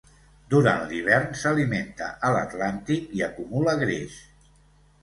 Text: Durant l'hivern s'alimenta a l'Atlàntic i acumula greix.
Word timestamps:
Durant 0.53 0.79
l'hivern 0.93 1.35
s'alimenta 1.41 2.09
a 2.31 2.35
l'Atlàntic 2.37 3.17
i 3.21 3.25
acumula 3.31 3.79
greix. 3.87 4.19